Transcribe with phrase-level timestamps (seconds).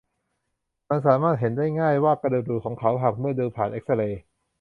[0.89, 4.21] มันสามารถเห็นได้ง่ายว่ากระดูกของเขาหักเมื่อดูผ่านเอ็กซเรย์